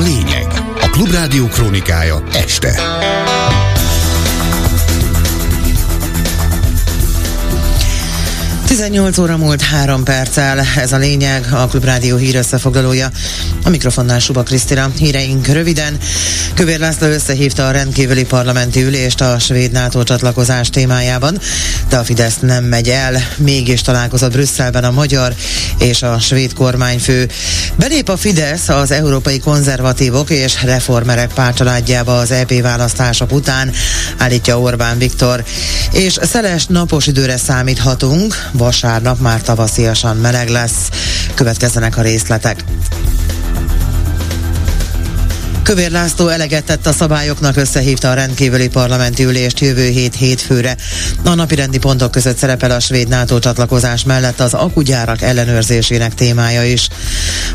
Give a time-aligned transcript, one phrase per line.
[0.00, 0.46] lényeg.
[0.80, 2.80] A Klubrádió krónikája este.
[8.70, 13.10] 18 óra múlt 3 perccel, ez a lényeg, a Klubrádió hír összefoglalója.
[13.64, 14.90] A mikrofonnál Suba Krisztina.
[14.98, 15.98] Híreink röviden.
[16.54, 21.38] Kövér László összehívta a rendkívüli parlamenti ülést a svéd NATO csatlakozás témájában,
[21.88, 23.22] de a Fidesz nem megy el.
[23.36, 25.34] Mégis találkozott Brüsszelben a magyar
[25.78, 27.28] és a svéd kormányfő.
[27.76, 33.72] Belép a Fidesz az európai konzervatívok és reformerek párcsaládjába az EP választások után,
[34.16, 35.44] állítja Orbán Viktor.
[35.92, 40.88] És szeles napos időre számíthatunk, vasárnap már tavasziasan meleg lesz.
[41.34, 42.64] Következzenek a részletek.
[45.62, 50.76] Kövér László eleget tett a szabályoknak, összehívta a rendkívüli parlamenti ülést jövő hét hétfőre.
[51.24, 56.88] A napirendi pontok között szerepel a svéd NATO csatlakozás mellett az akugyárak ellenőrzésének témája is.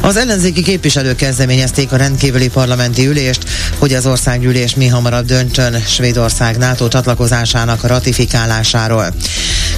[0.00, 3.44] Az ellenzéki képviselők kezdeményezték a rendkívüli parlamenti ülést,
[3.78, 9.14] hogy az országgyűlés mi hamarabb döntsön Svédország NATO csatlakozásának ratifikálásáról.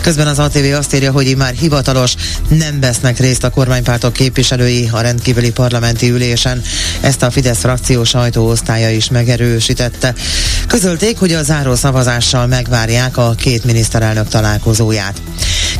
[0.03, 2.15] Közben az ATV azt írja, hogy már hivatalos,
[2.49, 6.63] nem vesznek részt a kormánypártok képviselői a rendkívüli parlamenti ülésen.
[7.01, 10.15] Ezt a Fidesz frakció sajtóosztálya is megerősítette.
[10.67, 15.21] Közölték, hogy a záró szavazással megvárják a két miniszterelnök találkozóját.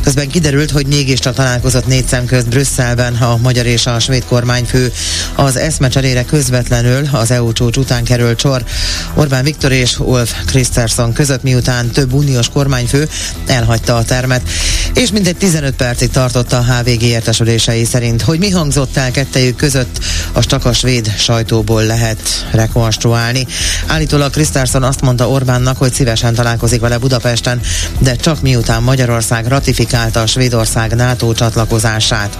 [0.03, 4.91] Közben kiderült, hogy mégiscsak találkozott négy szem közt Brüsszelben a magyar és a svéd kormányfő.
[5.35, 8.63] Az eszmecserére közvetlenül az EU csúcs után került sor
[9.13, 13.09] Orbán Viktor és Ulf Kristersson között, miután több uniós kormányfő
[13.47, 14.41] elhagyta a termet,
[14.93, 19.99] és mindegy 15 percig tartott a HVG értesülései szerint, hogy mi hangzott el kettejük között,
[20.33, 20.73] az csak a
[21.17, 22.19] sajtóból lehet
[22.51, 23.47] rekonstruálni.
[23.87, 27.61] Állítólag Kristersson azt mondta Orbánnak, hogy szívesen találkozik vele Budapesten,
[27.99, 32.37] de csak miután Magyarország ratifikál ratifikálta a Svédország NATO csatlakozását.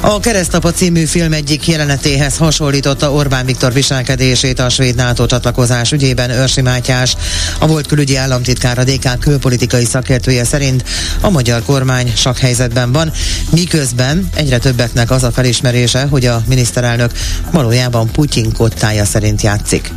[0.00, 6.30] A Keresztapa című film egyik jelenetéhez hasonlította Orbán Viktor viselkedését a svéd NATO csatlakozás ügyében
[6.30, 7.16] Őrsi Mátyás.
[7.58, 10.84] A volt külügyi államtitkár a DK külpolitikai szakértője szerint
[11.20, 13.12] a magyar kormány sok helyzetben van,
[13.50, 17.12] miközben egyre többeknek az a felismerése, hogy a miniszterelnök
[17.50, 19.92] valójában Putyin kottája szerint játszik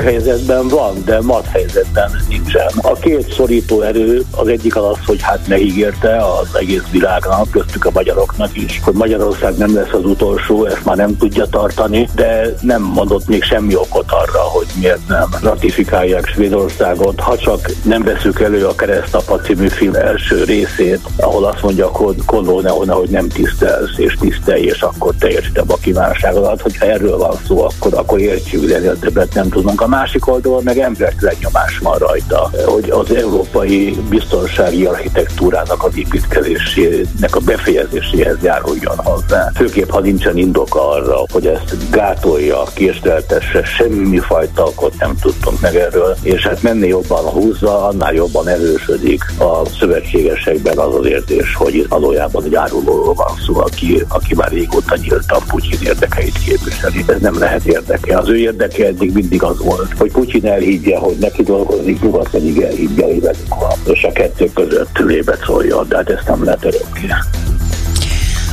[0.00, 2.70] helyzetben van, de mat helyzetben nincsen.
[2.76, 7.90] A két szorító erő az egyik az hogy hát megígérte az egész világnak, köztük a
[7.92, 12.82] magyaroknak is, hogy Magyarország nem lesz az utolsó, ezt már nem tudja tartani, de nem
[12.82, 18.66] mondott még semmi okot arra, hogy miért nem ratifikálják Svédországot, ha csak nem veszük elő
[18.66, 24.16] a Keresztapa című film első részét, ahol azt mondja, hogy Konvó hogy nem tisztelsz és
[24.20, 26.60] tisztelj, és akkor teljesítem a kívánságodat.
[26.60, 30.78] Hogyha erről van szó, akkor, akkor értjük, de többet nem tudunk a másik oldalon meg
[30.78, 39.50] embertelen nyomás van rajta, hogy az európai biztonsági architektúrának az építkezésének a befejezéséhez járuljon hozzá.
[39.54, 45.74] Főképp, ha nincsen indok arra, hogy ezt gátolja, késleltesse, semmi fajta okot nem tudtunk meg
[45.74, 51.88] erről, és hát menni jobban húzza, annál jobban erősödik a szövetségesekben az az érzés, hogy
[51.88, 57.04] valójában egy árulóról van szó, aki, aki már régóta nyíltan Putyin érdekeit képviseli.
[57.06, 58.18] Ez nem lehet érdeke.
[58.18, 62.60] Az ő érdeke eddig mindig az volt, hogy Putyin elhiggye, hogy neki dolgozik, nyugat pedig
[62.60, 66.64] elhiggye, hogy velünk van, és a kettő között lébet szóljon, de hát ezt nem lehet
[66.64, 67.06] örökké.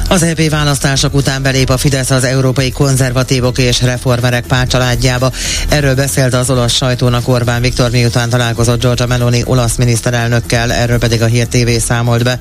[0.09, 5.31] Az EP választások után belép a Fidesz az európai konzervatívok és reformerek párcsaládjába.
[5.69, 11.21] Erről beszélt az olasz sajtónak Orbán Viktor, miután találkozott Giorgia Meloni olasz miniszterelnökkel, erről pedig
[11.21, 12.39] a Hír TV számolt be.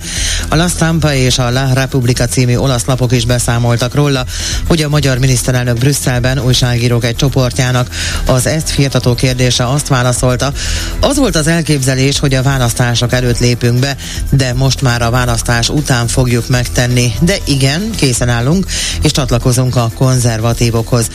[0.48, 4.24] A La Stampa és a La Repubblica című olasz lapok is beszámoltak róla,
[4.66, 7.88] hogy a magyar miniszterelnök Brüsszelben újságírók egy csoportjának
[8.26, 10.52] az ezt fiatató kérdése azt válaszolta.
[11.00, 13.96] Az volt az elképzelés, hogy a választások előtt lépünk be,
[14.30, 17.12] de most már a választás után fogjuk megtenni.
[17.20, 17.56] De igen,
[17.96, 18.66] készen állunk,
[19.02, 21.06] és csatlakozunk a konzervatívokhoz.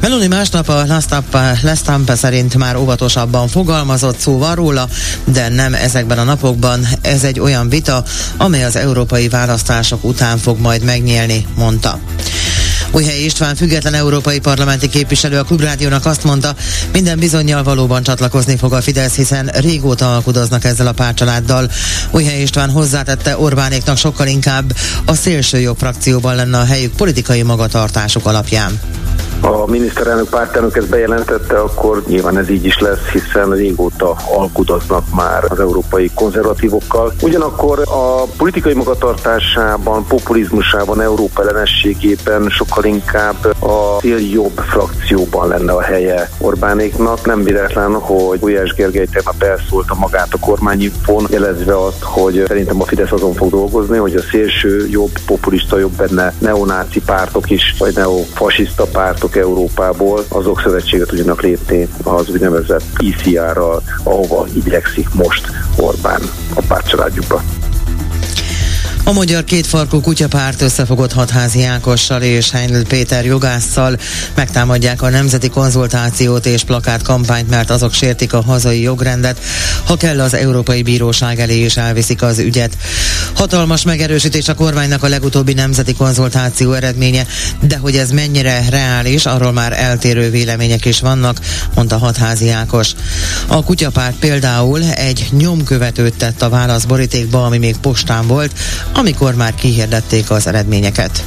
[0.00, 0.84] Meloni másnap a
[1.62, 4.88] Lestampa szerint már óvatosabban fogalmazott szó van róla,
[5.24, 6.86] de nem ezekben a napokban.
[7.00, 8.04] Ez egy olyan vita,
[8.36, 11.98] amely az európai választások után fog majd megnyílni, mondta.
[12.96, 16.54] Újhelyi István független európai parlamenti képviselő a Klubrádiónak azt mondta,
[16.92, 21.70] minden bizonyal valóban csatlakozni fog a Fidesz, hiszen régóta alkudoznak ezzel a párcsaláddal.
[22.10, 28.26] Újhelyi István hozzátette Orbánéknak sokkal inkább a szélső jobb frakcióban lenne a helyük politikai magatartásuk
[28.26, 28.80] alapján
[29.40, 35.44] a miniszterelnök pártelnök ezt bejelentette, akkor nyilván ez így is lesz, hiszen régóta alkudoznak már
[35.48, 37.12] az európai konzervatívokkal.
[37.22, 43.98] Ugyanakkor a politikai magatartásában, populizmusában, Európa ellenességében sokkal inkább a
[44.32, 47.26] jobb frakcióban lenne a helye Orbánéknak.
[47.26, 52.84] Nem véletlen, hogy Gulyás Gergely tegnap elszólta magát a kormányinfon, jelezve azt, hogy szerintem a
[52.84, 57.94] Fidesz azon fog dolgozni, hogy a szélső jobb, populista jobb benne neonáci pártok is, vagy
[57.94, 65.46] neofasiszta pártok pártok Európából, azok szövetséget tudjanak lépni az úgynevezett ICR-ral, ahova igyekszik most
[65.76, 66.20] Orbán
[66.54, 67.55] a pártcsaládjukba.
[69.08, 73.98] A magyar kétfarkú kutyapárt összefogott hatházi Ákossal és Heinl Péter jogásszal
[74.34, 79.40] megtámadják a nemzeti konzultációt és plakát kampányt, mert azok sértik a hazai jogrendet,
[79.84, 82.76] ha kell az Európai Bíróság elé is elviszik az ügyet.
[83.34, 87.26] Hatalmas megerősítés a kormánynak a legutóbbi nemzeti konzultáció eredménye,
[87.60, 91.40] de hogy ez mennyire reális, arról már eltérő vélemények is vannak,
[91.74, 92.94] mondta hatházi Ákos.
[93.46, 98.58] A kutyapárt például egy nyomkövetőt tett a válaszborítékba, ami még postán volt,
[98.94, 101.24] amikor már kihirdették az eredményeket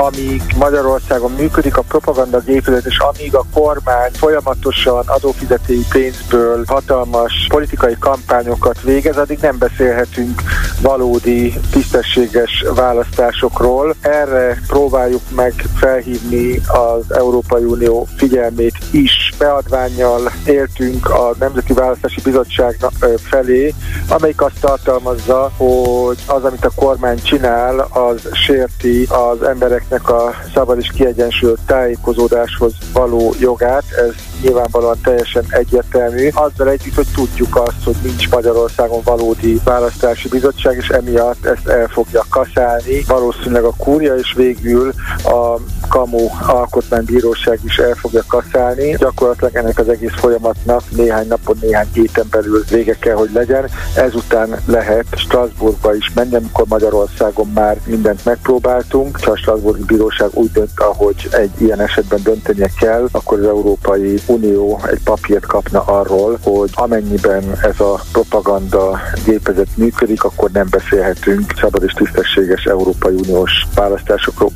[0.00, 7.96] amíg Magyarországon működik a propaganda gépület, és amíg a kormány folyamatosan adófizetői pénzből hatalmas politikai
[7.98, 10.42] kampányokat végez, addig nem beszélhetünk
[10.80, 13.94] valódi, tisztességes választásokról.
[14.00, 19.32] Erre próbáljuk meg felhívni az Európai Unió figyelmét is.
[19.38, 22.76] Beadványjal éltünk a Nemzeti Választási Bizottság
[23.16, 23.74] felé,
[24.08, 30.34] amelyik azt tartalmazza, hogy az, amit a kormány csinál, az sérti az emberek embereknek a
[30.54, 36.28] szabad és kiegyensúlyozott tájékozódáshoz való jogát, ez nyilvánvalóan teljesen egyértelmű.
[36.32, 41.88] Azzal együtt, hogy tudjuk azt, hogy nincs Magyarországon valódi választási bizottság, és emiatt ezt el
[41.88, 43.04] fogja kaszálni.
[43.06, 44.92] Valószínűleg a kúria, és végül
[45.24, 45.58] a
[45.88, 48.96] Kamu alkotmánybíróság is el fogja kaszálni.
[48.96, 53.70] Gyakorlatilag ennek az egész folyamatnak néhány napon, néhány héten belül vége kell, hogy legyen.
[53.96, 59.18] Ezután lehet Strasbourgba is menni, amikor Magyarországon már mindent megpróbáltunk.
[59.24, 59.36] Ha a
[59.70, 65.02] Strasbourgi Bíróság úgy dönt, ahogy egy ilyen esetben döntenie kell, akkor az Európai Unió egy
[65.04, 71.92] papírt kapna arról, hogy amennyiben ez a propaganda gépezet működik, akkor nem beszélhetünk szabad és
[71.92, 74.50] tisztességes Európai Uniós választásokról.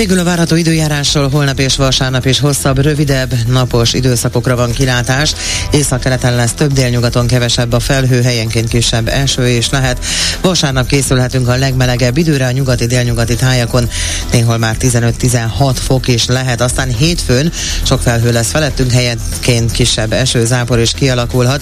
[0.00, 5.34] Végül a várható időjárásról holnap és vasárnap is hosszabb, rövidebb, napos időszakokra van kilátás.
[5.70, 10.04] Észak-keleten lesz több délnyugaton kevesebb a felhő, helyenként kisebb eső is lehet.
[10.40, 13.88] Vasárnap készülhetünk a legmelegebb időre a nyugati délnyugati tájakon,
[14.32, 16.60] néhol már 15-16 fok is lehet.
[16.60, 17.52] Aztán hétfőn
[17.82, 21.60] sok felhő lesz felettünk, helyenként kisebb eső, zápor is kialakulhat.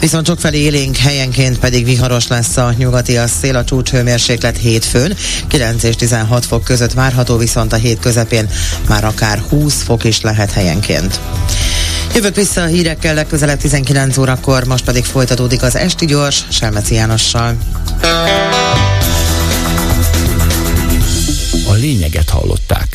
[0.00, 5.16] Viszont sokfelé élénk helyenként pedig viharos lesz a nyugati a szél, a csúcshőmérséklet hétfőn,
[5.48, 8.48] 9 és 16 fok között várható, viszont viszont a hét közepén
[8.88, 11.20] már akár 20 fok is lehet helyenként.
[12.14, 17.56] Jövök vissza a hírekkel legközelebb 19 órakor, most pedig folytatódik az Esti Gyors, Selmeci Jánossal.
[21.68, 22.89] A lényeget hallották.